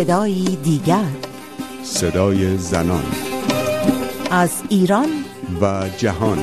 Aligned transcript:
صدایی 0.00 0.56
دیگر. 0.56 1.04
صدای 1.82 2.56
زنان. 2.56 3.04
از 4.30 4.62
ایران. 4.68 5.08
و 5.60 5.88
جهان. 5.98 6.38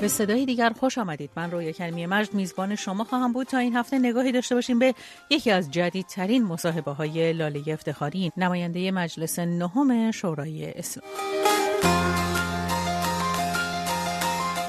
به 0.00 0.08
صدای 0.08 0.46
دیگر 0.46 0.72
خوش 0.80 0.98
آمدید. 0.98 1.30
من 1.36 1.50
روی 1.50 1.72
کلمی 1.72 2.06
مجد 2.06 2.34
میزبان 2.34 2.74
شما 2.74 3.04
خواهم 3.04 3.32
بود. 3.32 3.46
تا 3.46 3.58
این 3.58 3.76
هفته 3.76 3.98
نگاهی 3.98 4.32
داشته 4.32 4.54
باشیم 4.54 4.78
به 4.78 4.94
یکی 5.30 5.50
از 5.50 5.70
جدیدترین 5.70 6.44
مصاحبه 6.44 6.90
های 6.90 7.32
لاله 7.32 7.62
افتخاری 7.66 8.32
نماینده 8.36 8.90
مجلس 8.90 9.38
نهم 9.38 10.10
شورای 10.10 10.70
اسلام 10.70 11.41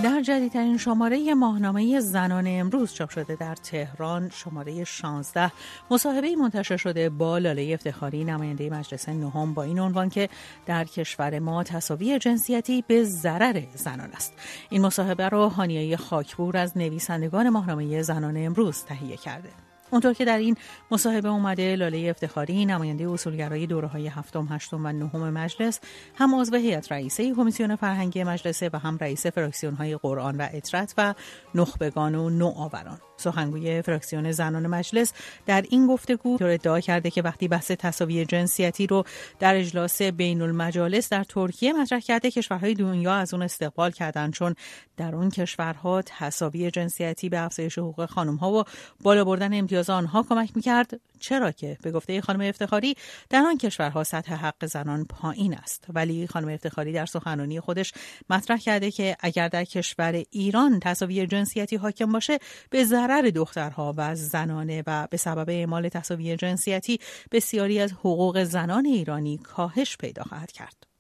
در 0.04 0.22
جدیدترین 0.22 0.78
شماره 0.78 1.34
ماهنامه 1.34 2.00
زنان 2.00 2.44
امروز 2.48 2.94
چاپ 2.94 3.10
شده 3.10 3.36
در 3.36 3.56
تهران 3.56 4.30
شماره 4.30 4.84
16 4.84 5.52
مصاحبه 5.92 6.36
منتشر 6.36 6.78
شده 6.78 7.10
با 7.10 7.38
لاله 7.38 7.72
افتخاری 7.74 8.24
نماینده 8.24 8.70
مجلس 8.70 9.10
نهم. 9.10 9.54
با 9.54 9.64
این 9.64 9.80
عنوان 9.80 10.10
که 10.10 10.30
در 10.66 10.86
کشور 10.86 11.40
ما 11.40 11.64
تصاوی 11.64 12.20
جنسیتی 12.20 12.84
به 12.88 13.04
ضرر 13.04 13.64
زنان 13.76 14.12
است. 14.14 14.34
این 14.70 14.82
مصاحبه 14.82 15.30
را 15.30 15.50
هانیه 15.50 15.98
خاکبور 15.98 16.58
از 16.58 16.78
نویسندگان 16.78 17.50
ماهنامه 17.50 18.02
زنان 18.02 18.46
امروز 18.46 18.84
تهیه 18.84 19.18
کرده. 19.18 19.63
اونطور 19.94 20.14
که 20.14 20.26
در 20.26 20.38
این 20.38 20.56
مصاحبه 20.92 21.30
اومده 21.30 21.76
لاله 21.76 22.10
افتخاری 22.10 22.66
نماینده 22.66 23.10
اصولگرای 23.10 23.68
دوره 23.68 23.88
های 23.88 24.08
هفتم، 24.08 24.48
هشتم 24.52 24.86
و 24.86 24.92
نهم 24.92 25.30
مجلس 25.30 25.80
هم 26.16 26.36
عضو 26.36 26.56
هیئت 26.56 26.92
رئیسه 26.92 27.36
کمیسیون 27.36 27.76
فرهنگی 27.76 28.24
مجلس 28.24 28.64
و 28.64 28.80
هم 28.80 28.98
رئیس 28.98 29.26
فراکسیون 29.28 29.74
های 29.74 29.98
قرآن 29.98 30.38
و 30.38 30.48
اطرت 30.54 30.94
و 30.98 31.14
نخبگان 31.56 32.16
و 32.16 32.30
نوآوران. 32.30 33.00
سخنگوی 33.24 33.82
فراکسیون 33.82 34.32
زنان 34.32 34.68
مجلس 34.68 35.14
در 35.46 35.66
این 35.70 35.88
گفتگو 35.88 36.38
ادعا 36.42 36.80
کرده 36.80 37.12
که 37.12 37.22
وقتی 37.22 37.48
بحث 37.48 37.72
تصاوی 37.72 38.26
جنسیتی 38.26 38.88
رو 38.88 39.04
در 39.40 39.56
اجلاس 39.56 40.02
بین 40.02 40.42
المجالس 40.42 41.10
در 41.10 41.24
ترکیه 41.24 41.74
مطرح 41.74 42.00
کرده 42.00 42.32
کشورهای 42.32 42.74
دنیا 42.74 43.14
از 43.14 43.34
اون 43.34 43.44
استقبال 43.44 43.92
کردن 43.92 44.32
چون 44.32 44.56
در 44.98 45.16
اون 45.16 45.30
کشورها 45.30 46.02
تصاوی 46.02 46.72
جنسیتی 46.72 47.30
به 47.30 47.40
افزایش 47.40 47.78
حقوق 47.78 48.06
خانم 48.06 48.36
ها 48.36 48.52
و 48.52 48.64
بالا 49.02 49.24
بردن 49.24 49.54
امتیاز 49.54 49.90
آنها 49.90 50.24
کمک 50.24 50.52
می‌کرد. 50.56 51.00
چرا 51.20 51.52
که؟ 51.52 51.78
به 51.82 51.92
گفته 51.92 52.22
خانم 52.22 52.42
افتخاری 52.42 52.96
در 53.30 53.40
آن 53.40 53.58
کشورها 53.58 54.04
سطح 54.04 54.34
حق 54.34 54.66
زنان 54.66 55.06
پایین 55.06 55.54
است. 55.54 55.86
ولی 55.90 56.28
خانم 56.28 56.50
افتخاری 56.50 56.94
در 56.94 57.06
سخنرانی 57.06 57.60
خودش 57.60 57.94
مطرح 58.30 58.58
کرده 58.58 58.92
که 58.92 59.18
اگر 59.20 59.48
در 59.48 59.64
کشور 59.64 60.24
ایران 60.32 60.80
تصاوی 60.80 61.28
جنسیتی 61.28 61.76
حاکم 61.76 62.12
باشه 62.12 62.40
به 62.70 62.84
ضرر 62.84 63.13
دخترها 63.22 63.94
و 63.98 64.16
زنانه 64.16 64.84
و 64.88 65.08
به 65.12 65.18
سبب 65.18 65.50
اعمال 65.50 65.90
تصاوی 65.90 66.38
جنسیتی 66.38 67.00
بسیاری 67.32 67.80
از 67.80 67.94
حقوق 67.94 68.44
زنان 68.44 68.86
ایرانی 68.86 69.38
کاهش 69.38 69.98
پیدا 69.98 70.24
خواهد 70.24 70.52
کرد. 70.52 70.93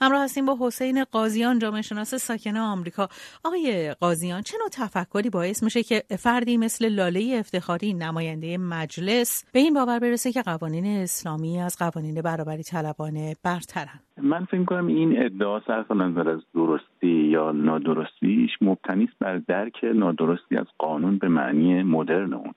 همراه 0.00 0.24
هستیم 0.24 0.46
با 0.46 0.56
حسین 0.60 1.04
قاضیان 1.04 1.58
جامعه 1.58 1.82
شناس 1.82 2.14
ساکن 2.14 2.56
آمریکا. 2.56 3.08
آقای 3.44 3.94
قاضیان 4.00 4.42
چه 4.42 4.56
نوع 4.58 4.68
تفکری 4.72 5.30
باعث 5.30 5.62
میشه 5.62 5.82
که 5.82 6.02
فردی 6.18 6.56
مثل 6.56 6.88
لاله 6.88 7.36
افتخاری 7.38 7.94
نماینده 7.94 8.58
مجلس 8.58 9.44
به 9.52 9.60
این 9.60 9.74
باور 9.74 9.98
برسه 9.98 10.32
که 10.32 10.42
قوانین 10.42 10.86
اسلامی 10.86 11.60
از 11.60 11.76
قوانین 11.78 12.22
برابری 12.22 12.62
طلبانه 12.62 13.36
برترن؟ 13.44 14.00
من 14.22 14.44
فکر 14.44 14.64
کنم 14.64 14.86
این 14.86 15.22
ادعا 15.22 15.60
صرف 15.60 15.90
نظر 15.90 16.28
از 16.28 16.40
درستی 16.54 17.06
یا 17.06 17.52
نادرستیش 17.52 18.50
مبتنی 18.60 19.04
است 19.04 19.18
بر 19.18 19.36
درک 19.38 19.84
نادرستی 19.94 20.56
از 20.56 20.66
قانون 20.78 21.18
به 21.18 21.28
معنی 21.28 21.82
مدرن 21.82 22.32
اون. 22.32 22.54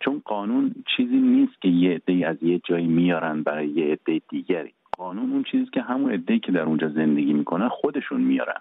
چون 0.00 0.22
قانون 0.24 0.74
چیزی 0.96 1.16
نیست 1.16 1.62
که 1.62 1.68
یه 1.68 1.94
عده 1.94 2.28
از 2.28 2.36
یه 2.42 2.60
جایی 2.68 2.86
میارن 2.86 3.42
برای 3.42 3.68
یه 3.68 3.92
عده 3.92 4.20
اون 4.32 4.65
چیزی 5.50 5.66
که 5.72 5.82
همون 5.82 6.12
عده‌ای 6.12 6.40
که 6.40 6.52
در 6.52 6.62
اونجا 6.62 6.88
زندگی 6.88 7.32
می‌کنن 7.32 7.68
خودشون 7.68 8.20
میارن. 8.20 8.60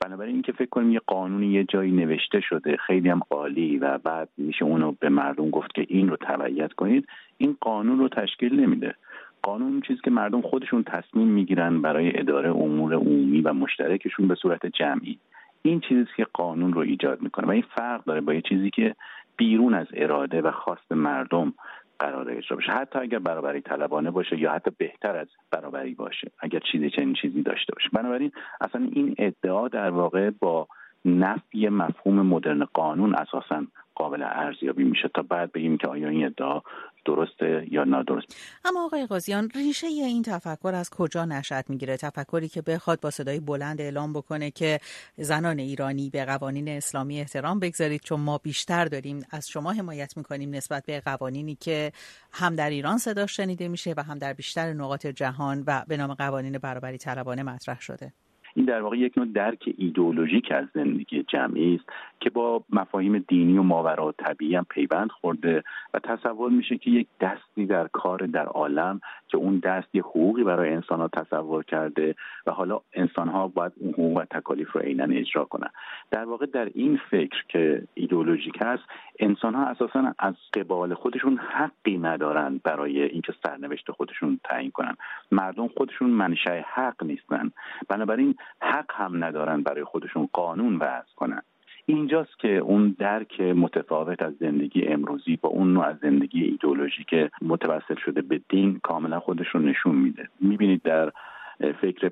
بنابراین 0.00 0.34
اینکه 0.34 0.52
فکر 0.52 0.68
کنیم 0.68 0.92
یه 0.92 1.00
قانونی 1.06 1.46
یه 1.46 1.64
جایی 1.64 1.92
نوشته 1.92 2.40
شده 2.40 2.76
خیلی 2.76 3.08
هم 3.08 3.20
عالی 3.30 3.78
و 3.78 3.98
بعد 3.98 4.28
میشه 4.36 4.64
اونو 4.64 4.92
به 5.00 5.08
مردم 5.08 5.50
گفت 5.50 5.74
که 5.74 5.86
این 5.88 6.08
رو 6.08 6.16
تبعیت 6.16 6.72
کنید 6.72 7.06
این 7.38 7.56
قانون 7.60 7.98
رو 7.98 8.08
تشکیل 8.08 8.60
نمیده. 8.60 8.94
قانون 9.42 9.80
چیزی 9.80 10.00
که 10.04 10.10
مردم 10.10 10.40
خودشون 10.40 10.82
تصمیم 10.82 11.28
می‌گیرن 11.28 11.82
برای 11.82 12.18
اداره 12.20 12.50
امور 12.50 12.94
عمومی 12.94 13.40
و 13.40 13.52
مشترکشون 13.52 14.28
به 14.28 14.34
صورت 14.34 14.66
جمعی. 14.66 15.18
این 15.62 15.80
چیزی 15.80 16.06
که 16.16 16.26
قانون 16.32 16.72
رو 16.72 16.80
ایجاد 16.80 17.22
می‌کنه 17.22 17.46
و 17.46 17.50
این 17.50 17.64
فرق 17.76 18.04
داره 18.04 18.20
با 18.20 18.34
یه 18.34 18.40
چیزی 18.40 18.70
که 18.70 18.94
بیرون 19.36 19.74
از 19.74 19.86
اراده 19.94 20.42
و 20.42 20.50
خواست 20.50 20.92
مردم 20.92 21.54
قرار 21.98 22.30
اجرا 22.30 22.56
بشه 22.56 22.72
حتی 22.72 22.98
اگر 22.98 23.18
برابری 23.18 23.60
طلبانه 23.60 24.10
باشه 24.10 24.38
یا 24.38 24.52
حتی 24.52 24.70
بهتر 24.78 25.16
از 25.16 25.28
برابری 25.50 25.94
باشه. 25.94 26.30
اگر 26.38 26.60
چیزی 26.72 26.90
چنین 26.90 27.14
چیزی 27.22 27.42
داشته 27.42 27.72
باشه. 27.74 27.88
بنابراین 27.92 28.32
اصلا 28.60 28.88
این 28.92 29.14
ادعا 29.18 29.68
در 29.68 29.90
واقع 29.90 30.30
با 30.30 30.68
نفی 31.06 31.68
مفهوم 31.68 32.26
مدرن 32.26 32.64
قانون 32.64 33.14
اساسا 33.14 33.66
قابل 33.94 34.22
ارزیابی 34.22 34.84
میشه 34.84 35.08
تا 35.14 35.22
بعد 35.22 35.52
بگیم 35.52 35.76
که 35.76 35.88
آیا 35.88 36.08
این 36.08 36.26
ادعا 36.26 36.60
درسته 37.04 37.66
یا 37.70 37.84
نادرست 37.84 38.36
اما 38.64 38.84
آقای 38.84 39.06
قاضیان 39.06 39.50
ریشه 39.54 39.86
این 39.86 40.22
تفکر 40.22 40.72
از 40.74 40.90
کجا 40.90 41.24
نشأت 41.24 41.70
می‌گیره؟ 41.70 41.96
تفکری 41.96 42.48
که 42.48 42.62
بخواد 42.62 43.00
با 43.00 43.10
صدای 43.10 43.40
بلند 43.40 43.80
اعلام 43.80 44.12
بکنه 44.12 44.50
که 44.50 44.80
زنان 45.16 45.58
ایرانی 45.58 46.10
به 46.10 46.24
قوانین 46.24 46.68
اسلامی 46.68 47.20
احترام 47.20 47.60
بگذارید 47.60 48.00
چون 48.00 48.20
ما 48.20 48.38
بیشتر 48.38 48.84
داریم 48.84 49.26
از 49.30 49.48
شما 49.48 49.72
حمایت 49.72 50.16
می‌کنیم 50.16 50.54
نسبت 50.54 50.86
به 50.86 51.00
قوانینی 51.00 51.54
که 51.54 51.92
هم 52.32 52.56
در 52.56 52.70
ایران 52.70 52.98
صدا 52.98 53.26
شنیده 53.26 53.68
میشه 53.68 53.94
و 53.96 54.02
هم 54.02 54.18
در 54.18 54.32
بیشتر 54.32 54.72
نقاط 54.72 55.06
جهان 55.06 55.64
و 55.66 55.84
به 55.88 55.96
نام 55.96 56.14
قوانین 56.14 56.58
برابری 56.58 56.98
طلبانه 56.98 57.42
مطرح 57.42 57.80
شده. 57.80 58.12
این 58.56 58.64
در 58.64 58.82
واقع 58.82 58.96
یک 58.96 59.18
نوع 59.18 59.26
درک 59.26 59.74
ایدئولوژیک 59.78 60.52
از 60.52 60.64
زندگی 60.74 61.22
جمعی 61.22 61.74
است 61.74 61.88
که 62.20 62.30
با 62.30 62.64
مفاهیم 62.70 63.18
دینی 63.28 63.58
و 63.58 63.62
ماورا 63.62 64.14
طبیعی 64.18 64.56
هم 64.56 64.66
پیوند 64.70 65.10
خورده 65.10 65.64
و 65.94 65.98
تصور 65.98 66.50
میشه 66.50 66.78
که 66.78 66.90
یک 66.90 67.06
دستی 67.20 67.66
در 67.66 67.88
کار 67.88 68.18
در 68.18 68.46
عالم 68.46 69.00
که 69.28 69.36
اون 69.36 69.58
دست 69.58 69.94
یه 69.94 70.02
حقوقی 70.02 70.44
برای 70.44 70.72
انسان 70.72 71.00
ها 71.00 71.08
تصور 71.08 71.64
کرده 71.64 72.14
و 72.46 72.50
حالا 72.50 72.80
انسان 72.94 73.28
ها 73.28 73.48
باید 73.48 73.72
اون 73.76 73.92
حقوق 73.92 74.16
و 74.16 74.24
تکالیف 74.24 74.72
رو 74.72 74.80
عینا 74.80 75.04
اجرا 75.04 75.44
کنن. 75.44 75.70
در 76.10 76.24
واقع 76.24 76.46
در 76.46 76.70
این 76.74 77.00
فکر 77.10 77.44
که 77.48 77.82
ایدئولوژیک 77.94 78.54
هست 78.60 78.82
انسان 79.18 79.54
ها 79.54 79.66
اساسا 79.66 80.12
از 80.18 80.34
قبال 80.54 80.94
خودشون 80.94 81.38
حقی 81.38 81.98
ندارن 81.98 82.60
برای 82.64 83.02
اینکه 83.02 83.34
سرنوشت 83.42 83.90
خودشون 83.90 84.40
تعیین 84.44 84.70
کنن. 84.70 84.96
مردم 85.32 85.68
خودشون 85.68 86.10
منشأ 86.10 86.60
حق 86.74 87.04
نیستن. 87.04 87.52
بنابراین 87.88 88.34
حق 88.62 88.90
هم 88.94 89.24
ندارن 89.24 89.62
برای 89.62 89.84
خودشون 89.84 90.28
قانون 90.32 90.76
وضع 90.76 91.14
کنن. 91.16 91.42
اینجاست 91.86 92.38
که 92.38 92.56
اون 92.56 92.96
درک 92.98 93.40
متفاوت 93.40 94.22
از 94.22 94.34
زندگی 94.40 94.86
امروزی 94.86 95.36
با 95.36 95.48
اون 95.48 95.72
نوع 95.72 95.84
از 95.84 95.96
زندگی 96.02 96.44
ایدولوژی 96.44 97.04
که 97.04 97.30
متوسل 97.42 97.94
شده 98.04 98.22
به 98.22 98.40
دین 98.48 98.80
کاملا 98.82 99.20
خودش 99.20 99.48
رو 99.48 99.60
نشون 99.60 99.94
میده. 99.94 100.28
می‌بینید 100.40 100.82
در 100.82 101.12
فکر 101.60 102.10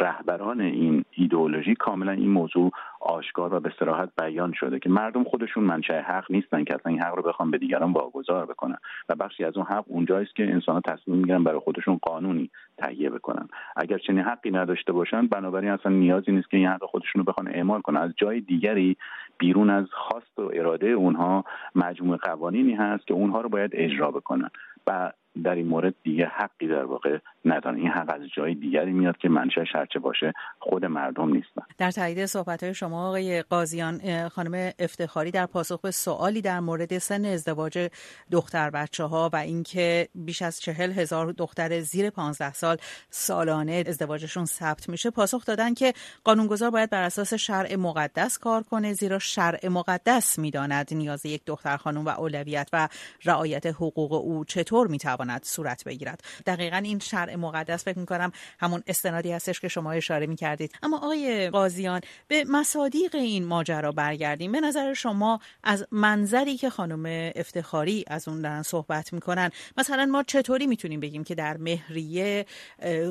رهبران 0.00 0.60
این 0.60 1.04
ایدئولوژی 1.10 1.74
کاملا 1.74 2.12
این 2.12 2.30
موضوع 2.30 2.70
آشکار 3.00 3.54
و 3.54 3.60
به 3.60 3.72
صراحت 3.78 4.08
بیان 4.18 4.52
شده 4.52 4.78
که 4.78 4.88
مردم 4.88 5.24
خودشون 5.24 5.64
منشأ 5.64 6.00
حق 6.00 6.24
نیستن 6.30 6.64
که 6.64 6.74
اصلا 6.74 6.92
این 6.92 7.02
حق 7.02 7.14
رو 7.14 7.22
بخوام 7.22 7.50
به 7.50 7.58
دیگران 7.58 7.92
واگذار 7.92 8.46
بکنن 8.46 8.76
و 9.08 9.14
بخشی 9.14 9.44
از 9.44 9.56
اون 9.56 9.66
حق 9.66 9.84
اونجاست 9.86 10.36
که 10.36 10.42
انسان 10.52 10.80
تصمیم 10.80 11.16
می‌گیرن 11.16 11.44
برای 11.44 11.58
خودشون 11.58 11.98
قانونی 12.02 12.50
تهیه 12.78 13.10
بکنن. 13.10 13.48
اگر 13.76 13.98
چنین 13.98 14.20
حقی 14.20 14.50
نداشته 14.50 14.92
باشن 14.92 15.26
بنابراین 15.26 15.70
اصلا 15.70 15.92
نیازی 15.92 16.32
نیست 16.32 16.50
که 16.50 16.56
این 16.56 16.66
حق 16.66 16.84
خودشون 16.84 17.18
رو 17.18 17.24
بخوان 17.24 17.48
اعمال 17.48 17.80
کنن. 17.80 17.96
از 17.96 18.12
جای 18.16 18.40
دیگری 18.40 18.96
بیرون 19.38 19.70
از 19.70 19.86
خواست 19.92 20.38
و 20.38 20.50
اراده 20.54 20.88
اونها 20.88 21.44
مجموع 21.74 22.16
قوانینی 22.16 22.74
هست 22.74 23.06
که 23.06 23.14
اونها 23.14 23.40
رو 23.40 23.48
باید 23.48 23.70
اجرا 23.74 24.10
بکنن. 24.10 24.50
و 24.86 25.12
در 25.44 25.54
این 25.54 25.66
مورد 25.66 25.94
دیگه 26.02 26.26
حقی 26.26 26.68
در 26.68 26.84
واقع 26.84 27.18
ندارن. 27.44 27.76
این 27.76 27.88
حق 27.88 28.14
از 28.14 28.20
جای 28.36 28.54
دیگری 28.54 28.92
میاد 28.92 29.16
که 29.16 29.28
منشأ 29.28 29.64
هرچه 29.74 29.98
باشه 29.98 30.32
خود 30.58 30.84
مردم 30.84 31.32
نیستن 31.32 31.62
در 31.78 31.90
تایید 31.90 32.26
صحبت 32.26 32.62
های 32.62 32.74
شما 32.74 33.08
آقای 33.08 33.42
قاضیان 33.42 34.28
خانم 34.28 34.72
افتخاری 34.78 35.30
در 35.30 35.46
پاسخ 35.46 35.80
به 35.80 35.90
سوالی 35.90 36.40
در 36.40 36.60
مورد 36.60 36.98
سن 36.98 37.24
ازدواج 37.24 37.88
دختر 38.30 38.70
بچه 38.70 39.04
ها 39.04 39.30
و 39.32 39.36
اینکه 39.36 40.08
بیش 40.14 40.42
از 40.42 40.60
چهل 40.60 40.92
هزار 40.92 41.32
دختر 41.32 41.80
زیر 41.80 42.10
15 42.10 42.52
سال 42.52 42.76
سالانه 43.10 43.84
ازدواجشون 43.86 44.44
ثبت 44.44 44.88
میشه 44.88 45.10
پاسخ 45.10 45.44
دادن 45.44 45.74
که 45.74 45.92
قانونگذار 46.24 46.70
باید 46.70 46.90
بر 46.90 47.02
اساس 47.02 47.34
شرع 47.34 47.76
مقدس 47.76 48.38
کار 48.38 48.62
کنه 48.62 48.92
زیرا 48.92 49.18
شرع 49.18 49.68
مقدس 49.68 50.38
می‌داند 50.38 50.94
نیاز 50.94 51.26
یک 51.26 51.42
دختر 51.46 51.76
خانم 51.76 52.04
و 52.04 52.08
اولویت 52.08 52.68
و 52.72 52.88
رعایت 53.24 53.66
حقوق 53.66 54.12
او 54.12 54.44
چطور 54.44 54.86
می‌تواند 54.86 55.25
صورت 55.42 55.84
بگیرد. 55.84 56.20
دقیقا 56.46 56.76
این 56.76 56.98
شرع 56.98 57.34
مقدس 57.34 57.84
فکر 57.84 57.98
می‌کنم 57.98 58.32
همون 58.60 58.82
استنادی 58.86 59.32
هستش 59.32 59.60
که 59.60 59.68
شما 59.68 59.92
اشاره 59.92 60.26
می‌کردید. 60.26 60.72
اما 60.82 60.96
آقای 60.96 61.50
قاضیان 61.50 62.00
به 62.28 62.44
مصادیق 62.48 63.14
این 63.14 63.44
ماجرا 63.44 63.92
برگردیم. 63.92 64.52
به 64.52 64.60
نظر 64.60 64.94
شما 64.94 65.40
از 65.62 65.86
منظری 65.90 66.56
که 66.56 66.70
خانم 66.70 67.32
افتخاری 67.36 68.04
از 68.06 68.28
اون 68.28 68.42
دارن 68.42 68.62
صحبت 68.62 69.12
می‌کنن 69.12 69.50
مثلا 69.76 70.06
ما 70.06 70.22
چطوری 70.22 70.66
می‌تونیم 70.66 71.00
بگیم 71.00 71.24
که 71.24 71.34
در 71.34 71.56
مهریه 71.56 72.46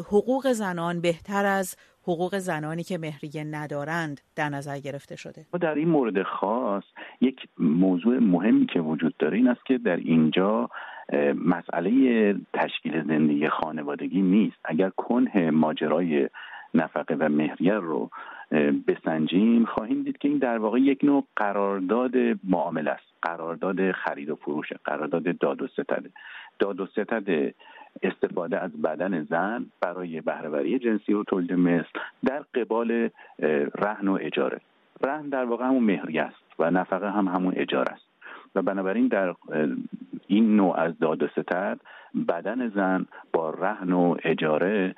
حقوق 0.07 0.51
زنان 0.51 1.01
بهتر 1.01 1.45
از 1.45 1.75
حقوق 2.07 2.37
زنانی 2.37 2.83
که 2.83 2.97
مهریه 2.97 3.43
ندارند 3.43 4.21
در 4.35 4.49
نظر 4.49 4.79
گرفته 4.79 5.15
شده. 5.15 5.45
در 5.61 5.75
این 5.75 5.89
مورد 5.89 6.23
خاص 6.23 6.83
یک 7.21 7.47
موضوع 7.57 8.19
مهمی 8.19 8.65
که 8.65 8.79
وجود 8.79 9.17
داره 9.17 9.37
این 9.37 9.47
است 9.47 9.65
که 9.65 9.77
در 9.77 9.95
اینجا 9.95 10.69
مسئله 11.45 12.35
تشکیل 12.53 13.07
زندگی 13.07 13.49
خانوادگی 13.49 14.21
نیست. 14.21 14.57
اگر 14.63 14.89
کنه 14.89 15.51
ماجرای 15.51 16.29
نفقه 16.73 17.15
و 17.15 17.29
مهریه 17.29 17.73
رو 17.73 18.09
بسنجیم 18.87 19.65
خواهیم 19.65 20.03
دید 20.03 20.17
که 20.17 20.27
این 20.27 20.37
در 20.37 20.57
واقع 20.57 20.79
یک 20.79 21.03
نوع 21.03 21.23
قرارداد 21.35 22.11
معامله 22.43 22.91
است. 22.91 23.05
قرارداد 23.21 23.91
خرید 23.91 24.29
و 24.29 24.35
فروش 24.35 24.73
قرارداد 24.85 25.37
داد 25.37 25.61
و 25.61 25.67
ستده. 25.67 26.09
داد 26.59 26.79
و 26.79 26.85
ستد 26.85 27.53
استفاده 28.03 28.59
از 28.59 28.81
بدن 28.81 29.23
زن 29.23 29.65
برای 29.81 30.21
بهرهوری 30.21 30.79
جنسی 30.79 31.13
و 31.13 31.23
تولید 31.23 31.53
مثل 31.53 31.99
در 32.25 32.43
قبال 32.55 33.09
رهن 33.75 34.07
و 34.07 34.17
اجاره. 34.21 34.61
رهن 35.05 35.29
در 35.29 35.45
واقع 35.45 35.65
همون 35.65 35.83
مهری 35.83 36.19
است 36.19 36.59
و 36.59 36.71
نفقه 36.71 37.11
هم 37.11 37.27
همون 37.27 37.53
اجاره 37.57 37.91
است. 37.91 38.05
و 38.55 38.61
بنابراین 38.61 39.07
در 39.07 39.35
این 40.27 40.55
نوع 40.55 40.79
از 40.79 40.99
داد 40.99 41.23
و 41.23 41.27
ستد 41.27 41.79
بدن 42.27 42.69
زن 42.69 43.05
با 43.33 43.49
رهن 43.49 43.93
و 43.93 44.15
اجاره 44.23 44.95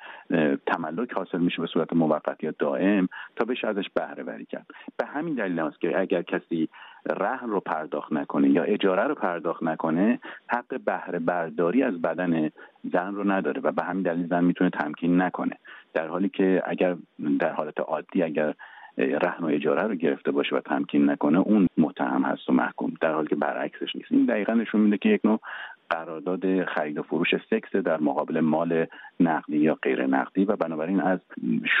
تملک 0.66 1.12
حاصل 1.12 1.38
میشه 1.38 1.62
به 1.62 1.66
صورت 1.66 1.92
موقت 1.92 2.44
یا 2.44 2.54
دائم 2.58 3.08
تا 3.36 3.44
بشه 3.44 3.68
ازش 3.68 3.90
بهره 3.94 4.22
وری 4.22 4.44
کرد. 4.44 4.66
به 4.96 5.06
همین 5.06 5.34
دلیل 5.34 5.58
است 5.58 5.80
که 5.80 6.00
اگر 6.00 6.22
کسی 6.22 6.68
رهن 7.06 7.48
رو 7.48 7.60
پرداخت 7.60 8.12
نکنه 8.12 8.48
یا 8.48 8.62
اجاره 8.62 9.02
رو 9.02 9.14
پرداخت 9.14 9.62
نکنه 9.62 10.20
حق 10.48 10.80
بهره 10.84 11.18
برداری 11.18 11.82
از 11.82 12.02
بدن 12.02 12.50
زن 12.92 13.14
رو 13.14 13.30
نداره 13.30 13.60
و 13.60 13.72
به 13.72 13.82
همین 13.82 14.02
دلیل 14.02 14.26
زن 14.26 14.44
می‌تونه 14.44 14.70
تمکین 14.70 15.22
نکنه. 15.22 15.56
در 15.94 16.08
حالی 16.08 16.28
که 16.28 16.62
اگر 16.66 16.96
در 17.38 17.52
حالت 17.52 17.80
عادی 17.80 18.22
اگر 18.22 18.54
رهن 18.98 19.44
و 19.44 19.46
اجاره 19.46 19.82
رو 19.82 19.94
گرفته 19.94 20.30
باشه 20.30 20.56
و 20.56 20.60
تمکین 20.60 21.10
نکنه 21.10 21.38
اون 21.38 21.66
متهم 21.78 22.22
هست 22.22 22.48
و 22.48 22.52
محکوم 22.52 22.94
در 23.00 23.12
حالی 23.12 23.28
که 23.28 23.36
برعکسش 23.36 23.96
نیست. 23.96 24.12
این 24.12 24.24
دقیقا 24.24 24.54
نشون 24.54 24.80
میده 24.80 24.98
که 24.98 25.08
یک 25.08 25.20
نوع 25.24 25.40
قرارداد 25.90 26.64
خرید 26.64 26.98
و 26.98 27.02
فروش 27.02 27.28
سکس 27.50 27.76
در 27.76 28.00
مقابل 28.00 28.40
مال 28.40 28.86
نقدی 29.20 29.58
یا 29.58 29.74
غیر 29.74 30.06
نقدی 30.06 30.44
و 30.44 30.56
بنابراین 30.56 31.00
از 31.00 31.18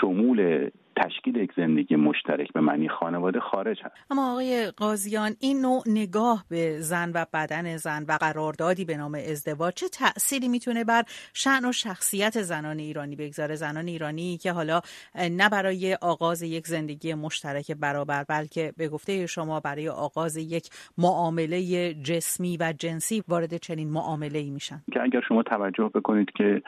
شمول 0.00 0.70
تشکیل 1.04 1.36
یک 1.36 1.50
زندگی 1.56 1.96
مشترک 1.96 2.52
به 2.52 2.60
معنی 2.60 2.88
خانواده 2.88 3.40
خارج 3.40 3.80
هست 3.82 3.94
اما 4.10 4.32
آقای 4.32 4.70
قاضیان 4.76 5.32
این 5.40 5.60
نوع 5.60 5.82
نگاه 5.86 6.44
به 6.48 6.80
زن 6.80 7.12
و 7.14 7.24
بدن 7.32 7.76
زن 7.76 8.04
و 8.08 8.12
قراردادی 8.20 8.84
به 8.84 8.96
نام 8.96 9.14
ازدواج 9.14 9.74
چه 9.74 9.88
تأثیری 9.88 10.48
می‌تونه 10.48 10.84
بر 10.84 11.02
شعن 11.34 11.64
و 11.64 11.72
شخصیت 11.72 12.42
زنان 12.42 12.78
ایرانی 12.78 13.16
بگذاره؟ 13.16 13.54
زنان 13.54 13.88
ایرانی 13.88 14.36
که 14.36 14.52
حالا 14.52 14.80
نه 15.14 15.48
برای 15.48 15.94
آغاز 15.94 16.42
یک 16.42 16.66
زندگی 16.66 17.14
مشترک 17.14 17.72
برابر 17.72 18.24
بلکه 18.24 18.72
به 18.76 18.88
گفته 18.88 19.26
شما 19.26 19.60
برای 19.60 19.88
آغاز 19.88 20.36
یک 20.36 20.70
معامله 20.98 21.94
جسمی 21.94 22.56
و 22.60 22.72
جنسی 22.78 23.22
وارد 23.28 23.56
چنین 23.56 23.90
معامله 23.90 24.38
ای 24.38 24.50
میشن. 24.50 24.82
که 24.92 25.02
اگر 25.02 25.20
شما 25.28 25.42
توجه 25.42 25.90
بکنید 25.94 26.30
که 26.36 26.62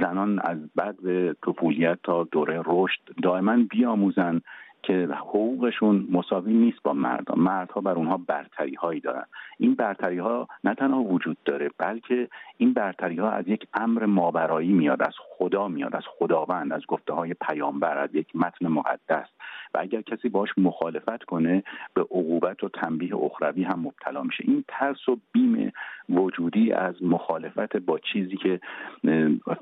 زنان 0.00 0.38
از 0.44 0.58
بعد 0.74 0.96
طفولیت 1.32 1.98
تا 2.02 2.24
دوره 2.24 2.62
رشد 2.66 3.00
دائما 3.22 3.56
بیاموزن 3.70 4.40
که 4.86 5.08
حقوقشون 5.10 6.08
مساوی 6.10 6.52
نیست 6.52 6.82
با 6.82 6.92
مردان 6.92 7.38
مردها 7.38 7.80
بر 7.80 7.92
اونها 7.92 8.16
برتری 8.26 8.74
هایی 8.74 9.00
دارن. 9.00 9.24
این 9.58 9.74
برتری 9.74 10.18
ها 10.18 10.48
نه 10.64 10.74
تنها 10.74 11.00
وجود 11.00 11.36
داره 11.44 11.70
بلکه 11.78 12.28
این 12.56 12.72
برتری 12.72 13.16
ها 13.16 13.30
از 13.30 13.48
یک 13.48 13.66
امر 13.74 14.04
ماورایی 14.04 14.72
میاد 14.72 15.02
از 15.02 15.14
خدا 15.18 15.68
میاد 15.68 15.96
از 15.96 16.02
خداوند 16.18 16.72
از 16.72 16.82
گفته 16.88 17.12
های 17.12 17.34
پیامبر 17.48 17.98
از 17.98 18.14
یک 18.14 18.36
متن 18.36 18.68
مقدس. 18.68 19.28
و 19.74 19.78
اگر 19.80 20.00
کسی 20.02 20.28
باش 20.28 20.48
مخالفت 20.56 21.24
کنه 21.24 21.62
به 21.94 22.00
عقوبت 22.00 22.64
و 22.64 22.68
تنبیه 22.68 23.16
اخروی 23.16 23.62
هم 23.62 23.80
مبتلا 23.80 24.22
میشه. 24.22 24.44
این 24.46 24.64
ترس 24.68 25.08
و 25.08 25.18
بیم 25.32 25.72
وجودی 26.08 26.72
از 26.72 27.02
مخالفت 27.02 27.76
با 27.76 27.98
چیزی 27.98 28.36
که 28.36 28.60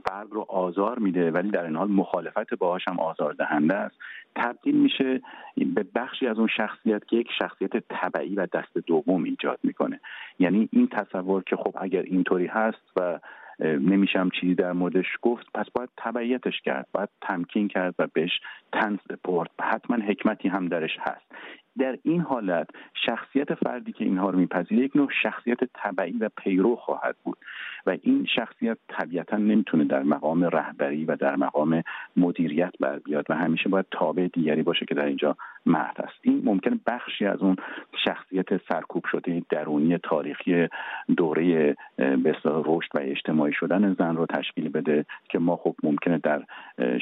فرد 0.08 0.26
رو 0.30 0.46
آزار 0.48 0.98
میده 0.98 1.30
ولی 1.30 1.50
در 1.50 1.64
این 1.64 1.76
حال 1.76 1.90
مخالفت 1.90 2.54
باهاش 2.54 2.88
هم 2.88 3.00
آزار 3.00 3.32
دهنده 3.32 3.74
است. 3.74 3.96
تبدیل 4.36 4.76
میشه 4.76 5.20
به 5.56 5.84
بخشی 5.94 6.26
از 6.26 6.38
اون 6.38 6.48
شخصیت 6.56 7.06
که 7.06 7.16
یک 7.16 7.28
شخصیت 7.38 7.76
طبعی 7.88 8.34
و 8.34 8.46
دست 8.46 8.78
دوم 8.86 9.24
ایجاد 9.24 9.58
می‌کنه. 9.62 10.00
یعنی 10.38 10.68
این 10.72 10.88
تصور 10.88 11.42
که 11.42 11.56
خب 11.56 11.74
اگر 11.80 12.02
اینطوری 12.02 12.46
هست 12.46 12.92
و 12.96 13.18
نمیشم 13.62 14.28
چیزی 14.40 14.54
در 14.54 14.72
موردش 14.72 15.06
گفت. 15.22 15.46
پس 15.54 15.66
باید 15.74 15.90
تبعیتش 15.96 16.60
کرد 16.60 16.86
باید 16.92 17.08
تمکین 17.20 17.68
کرد 17.68 17.94
و 17.98 18.06
بهش 18.12 18.40
تنز 18.72 18.98
سپرد 19.08 19.50
حتما 19.60 19.96
حکمتی 19.96 20.48
هم 20.48 20.68
درش 20.68 20.96
هست. 21.00 21.26
در 21.78 21.98
این 22.02 22.20
حالت 22.20 22.68
شخصیت 23.06 23.54
فردی 23.54 23.92
که 23.92 24.04
اینها 24.04 24.30
رو 24.30 24.38
میپذیره 24.38 24.84
یک 24.84 24.96
نوع 24.96 25.08
شخصیت 25.22 25.58
طبعی 25.74 26.12
و 26.12 26.28
پیرو 26.36 26.76
خواهد 26.76 27.16
بود 27.24 27.38
و 27.86 27.96
این 28.02 28.26
شخصیت 28.34 28.78
طبیعتا 28.88 29.36
نمی‌تونه 29.36 29.84
در 29.84 30.02
مقام 30.02 30.44
رهبری 30.44 31.04
و 31.04 31.16
در 31.16 31.36
مقام 31.36 31.82
مدیریت 32.16 32.72
بر 32.80 32.98
بیاد 32.98 33.26
و 33.28 33.34
همیشه 33.34 33.68
باید 33.68 33.86
تابع 33.90 34.28
دیگری 34.32 34.62
باشه 34.62 34.86
که 34.86 34.94
در 34.94 35.06
اینجا 35.06 35.36
مرد 35.66 35.96
است. 35.98 36.18
این 36.22 36.42
ممکن 36.44 36.80
بخشی 36.86 37.26
از 37.26 37.42
اون 37.42 37.56
شخصیت 38.04 38.56
سرکوب 38.68 39.04
شده 39.12 39.42
درونی 39.50 39.98
تاریخی 39.98 40.68
دوره 41.16 41.76
به 42.24 42.36
رشد 42.44 42.90
و 42.94 42.98
اجتماعی 43.02 43.52
شدن 43.52 43.94
زن 43.98 44.16
رو 44.16 44.26
تشکیل 44.26 44.68
بده 44.68 45.04
که 45.28 45.38
ما 45.38 45.56
خب 45.56 45.74
ممکنه 45.82 46.18
در 46.18 46.42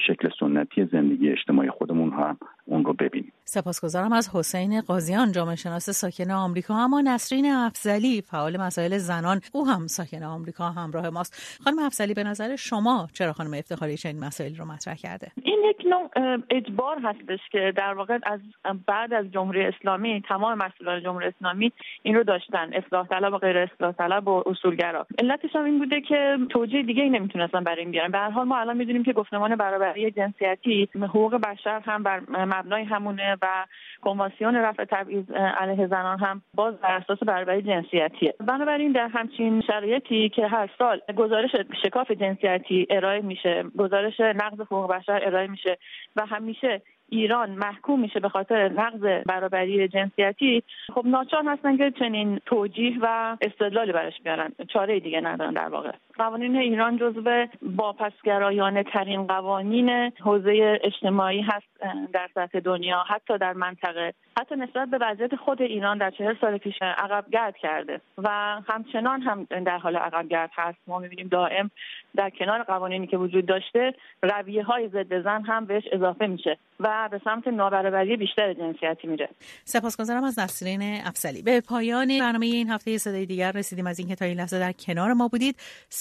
شکل 0.06 0.29
سنتی 0.41 0.85
زندگی 0.85 1.31
اجتماعی 1.31 1.70
خودمون 1.70 2.11
هم 2.11 2.38
اون 2.64 2.85
رو 2.85 2.93
ببینیم. 2.93 3.32
سپاسگزارم 3.44 4.12
از 4.12 4.31
حسین 4.35 4.81
قاضیان 4.81 5.32
جامعه 5.32 5.56
شناس 5.56 5.91
ساکن 5.91 6.31
آمریکا. 6.31 6.75
اما 6.75 7.00
نسرین 7.00 7.47
افزلی 7.47 8.23
فعال 8.23 8.61
مسائل 8.61 8.99
زنان 8.99 9.41
او 9.52 9.67
هم 9.67 9.87
ساکن 9.87 10.23
آمریکا 10.23 10.64
همراه 10.64 11.11
ماست. 11.11 11.61
خانم 11.64 11.79
افزلی 11.79 12.14
به 12.14 12.25
نظر 12.25 12.56
شما 12.56 13.08
چرا 13.12 13.32
خانم 13.32 13.55
افتخاری 13.55 13.96
چنین 13.96 14.25
مسائل 14.25 14.56
رو 14.56 14.64
مطرح 14.64 14.94
کرده؟ 14.94 15.29
این 15.43 15.58
یک 15.70 15.87
نوع 15.87 16.11
اجبار 16.50 16.99
هستش 17.03 17.41
که 17.53 17.73
در 17.76 17.94
واقع 17.94 18.19
از 18.23 18.41
بعد 18.87 19.12
از 19.12 19.31
جمهوری 19.31 19.64
اسلامی 19.64 20.22
تمام 20.29 20.58
مسئولان 20.58 21.03
جمهوری 21.03 21.27
اسلامی 21.27 21.72
این 22.03 22.15
رو 22.15 22.25
داشتن. 22.25 22.70
اصلاح 22.72 23.06
طلب 23.06 23.32
و 23.32 23.39
غیر 23.39 23.58
اصلاح 23.58 23.93
طلب 23.93 24.29
و 24.29 24.43
اصولگرا 24.46 24.90
علتش 25.19 25.56
هم 25.56 25.65
این 25.65 25.79
بوده 25.79 26.01
که 26.01 26.39
توجیه 26.51 26.82
دیگه 26.82 27.03
ای 27.03 27.11
نمی‌تونستن 27.11 27.65
برای 27.65 27.81
این 27.81 27.91
بیارن. 27.91 28.11
به 28.11 28.19
هر 28.19 28.31
حال 28.31 28.47
ما 28.47 28.59
الان 28.59 28.77
می‌دونیم 28.77 29.05
که 29.05 29.13
گفتمان 29.13 29.56
برابری 29.56 30.11
جنسیتی 30.11 30.89
حقوق 30.94 31.35
بشر 31.35 31.81
هم 31.81 32.03
بر 32.03 32.20
مبنای 32.29 32.85
همونه 32.85 33.37
و 33.43 33.67
کنوانسیون 34.01 34.56
رفع 34.56 34.85
تبعیض 34.85 35.31
علیه 35.31 35.87
زنان 35.87 36.19
هم 36.19 36.43
باز 36.55 36.75
بر 36.81 36.97
اساس 36.97 37.19
برابری 37.19 37.63
جنسیتیه. 37.63 38.35
بنابراین 38.47 38.93
در 38.93 39.09
همچین 39.09 39.61
شرایطی 39.61 40.29
که 40.29 40.47
هر 40.47 40.70
سال 40.79 41.01
گزارش 41.17 41.51
شکاف 41.85 42.11
جنسیتی 42.11 42.87
ارائه 42.91 43.20
میشه 43.20 43.65
گزارش 43.79 44.20
نقض 44.20 44.61
حقوق 44.61 44.93
بشر 44.93 45.20
ارائه 45.23 45.47
میشه 45.47 45.79
و 46.17 46.27
همیشه 46.27 46.82
ایران 47.10 47.50
محکوم 47.50 48.00
میشه 48.00 48.20
به 48.20 48.29
خاطر 48.29 48.69
نقض 48.69 49.24
برابری 49.26 49.88
جنسیتی 49.88 50.62
خب 50.94 51.06
ناچار 51.06 51.44
هستن 51.46 51.76
که 51.76 51.93
چنین 51.98 52.40
توجیه 52.46 52.98
و 53.02 53.36
استدلالی 53.40 53.93
براش 53.93 54.20
بیارن. 54.24 54.52
چاره 54.69 55.00
دیگه 55.00 55.20
ندارن 55.20 55.52
در 55.52 55.69
واقع. 55.69 55.93
قوانین 56.20 56.56
ایران 56.56 56.96
جزو 56.96 57.46
واپسگرایانه 57.62 58.82
ترین 58.82 59.27
قوانین 59.27 60.12
حوزه 60.24 60.79
اجتماعی 60.84 61.41
هست 61.41 61.67
در 62.12 62.29
سطح 62.34 62.60
دنیا 62.60 63.05
حتی 63.08 63.39
در 63.39 63.53
منطقه. 63.53 64.15
حتی 64.39 64.56
نسبت 64.56 64.89
به 64.89 64.98
وضعیت 65.00 65.36
خود 65.36 65.62
ایران 65.62 65.98
در 65.98 66.10
چهل 66.10 66.34
سال 66.41 66.58
پیش 66.58 66.74
عقب 66.82 67.24
گرد 67.32 67.56
کرده 67.56 68.00
و 68.19 68.29
همچنان 68.69 69.22
هم 69.22 69.44
در 69.44 69.79
حال 69.79 69.96
عقب 69.96 70.29
گرد 70.29 70.50
هست. 70.55 70.79
ما 70.86 70.98
می‌بینیم 70.98 71.29
دائم 71.29 71.70
در 72.17 72.31
کنار 72.31 72.62
قوانینی 72.62 73.06
که 73.06 73.17
وجود 73.17 73.46
داشته 73.46 73.94
رویه 74.22 74.65
های 74.65 74.89
ضد 74.89 75.22
زن 75.22 75.43
هم 75.43 75.65
بهش 75.65 75.84
اضافه 75.93 76.27
میشه 76.27 76.58
و 76.81 77.08
به 77.10 77.20
سمت 77.24 77.48
نابرابری 77.48 78.17
بیشتر 78.17 78.53
جنسیتی 78.53 79.08
میره. 79.08 79.29
سپاسگزارم 79.65 80.24
از 80.24 80.39
نسرین 80.39 80.82
افسلی. 81.06 81.43
به 81.43 81.60
پایان 81.60 82.08
برنامه 82.08 82.46
این 82.46 82.70
هفته 82.70 82.98
صدای 82.98 83.27
دیگر 83.27 83.53
رسیدیم 83.53 83.86
از 83.86 83.98
اینکه 83.98 84.15
تا 84.15 84.24
این 84.24 84.36
لحظه 84.36 84.58
در 84.58 84.72
کنار 84.72 85.12
ما 85.12 85.29
بودید. 85.29 85.56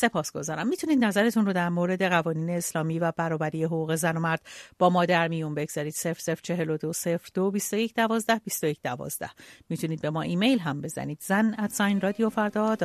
سپاسگزارم. 0.10 0.68
می‌تونید 0.68 1.06
نظرتون 1.06 1.46
رو 1.46 1.54
در 1.54 1.70
مورد 1.70 2.04
قوانین 2.04 2.50
اسلامی 2.50 3.00
و 3.00 3.12
برابری 3.18 3.64
حقوق 3.64 3.96
زن 3.96 4.18
و 4.18 4.20
مرد 4.20 4.42
با 4.80 4.90
ما 4.90 5.06
در 5.06 5.28
میون 5.28 5.56
بگذارید. 5.56 5.94
0042 5.94 6.92
02 7.34 7.52
21 7.52 7.96
12 7.96 8.42
21 8.46 8.80
12 8.84 9.30
می‌تونید 9.70 10.02
به 10.02 10.10
ما 10.10 10.22
ایمیل 10.22 10.60
هم 10.60 10.82
بزنید. 10.82 11.20
زن 11.22 11.56
ادساین 11.58 12.02
رادیو 12.02 12.30
فردا. 12.30 12.76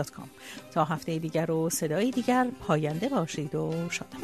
تا 0.72 0.84
هفته 0.84 1.18
دیگر 1.18 1.50
و 1.50 1.70
صدای 1.70 2.10
دیگر 2.10 2.46
پاینده 2.60 3.08
باشید 3.08 3.54
و 3.54 3.88
شاد 3.90 4.14